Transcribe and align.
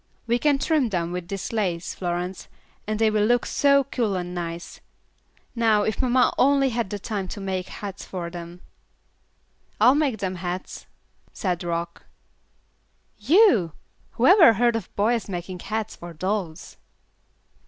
We 0.25 0.39
can 0.39 0.57
trim 0.57 0.89
them 0.89 1.11
with 1.11 1.27
this 1.27 1.53
lace, 1.53 1.93
Florence, 1.93 2.47
and 2.87 2.97
they 2.97 3.11
will 3.11 3.23
look 3.23 3.45
so 3.45 3.83
cool 3.83 4.15
and 4.15 4.33
nice. 4.33 4.81
Now 5.53 5.83
if 5.83 6.01
mamma 6.01 6.33
only 6.39 6.69
had 6.69 6.89
time 7.03 7.27
to 7.27 7.39
make 7.39 7.67
hats 7.67 8.03
for 8.03 8.31
them!" 8.31 8.61
"I'll 9.79 9.93
make 9.93 10.17
them 10.17 10.37
hats," 10.37 10.87
said 11.33 11.63
Rock. 11.63 12.05
"You! 13.19 13.73
Whoever 14.13 14.53
heard 14.53 14.75
of 14.75 14.89
boys 14.95 15.29
making 15.29 15.59
hats 15.59 15.95
for 15.95 16.13
dolls?" 16.13 16.77